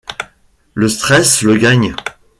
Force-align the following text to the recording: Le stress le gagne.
Le 0.73 0.89
stress 0.89 1.43
le 1.43 1.57
gagne. 1.57 1.93